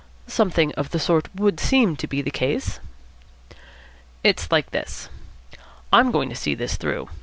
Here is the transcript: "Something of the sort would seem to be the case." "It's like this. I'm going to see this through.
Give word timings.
"Something 0.25 0.71
of 0.73 0.89
the 0.89 0.97
sort 0.97 1.29
would 1.35 1.59
seem 1.59 1.95
to 1.97 2.07
be 2.07 2.23
the 2.23 2.31
case." 2.31 2.79
"It's 4.23 4.49
like 4.51 4.71
this. 4.71 5.09
I'm 5.93 6.09
going 6.09 6.29
to 6.29 6.35
see 6.35 6.55
this 6.55 6.75
through. 6.75 7.07